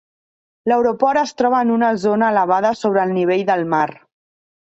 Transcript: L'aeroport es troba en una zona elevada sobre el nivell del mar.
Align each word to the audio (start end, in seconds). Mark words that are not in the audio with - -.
L'aeroport 0.69 1.21
es 1.21 1.33
troba 1.41 1.59
en 1.65 1.73
una 1.73 1.89
zona 2.05 2.31
elevada 2.37 2.73
sobre 2.81 3.05
el 3.05 3.15
nivell 3.19 3.45
del 3.53 3.63
mar. 3.77 3.87